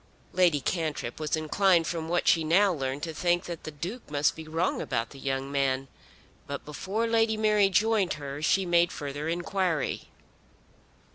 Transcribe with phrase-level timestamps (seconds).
[0.33, 4.35] Lady Cantrip was inclined from what she now learned to think that the Duke must
[4.35, 5.89] be wrong about the young man.
[6.47, 10.09] But before Lady Mary joined her she made further inquiry.